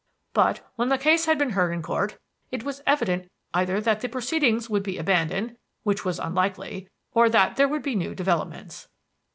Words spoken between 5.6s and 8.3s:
which was unlikely or that there would be new